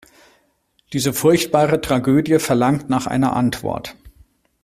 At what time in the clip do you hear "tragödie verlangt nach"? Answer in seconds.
1.79-3.05